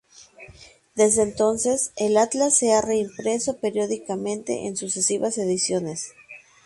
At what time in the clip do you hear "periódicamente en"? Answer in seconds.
3.57-4.75